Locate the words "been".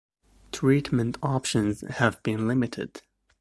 2.23-2.47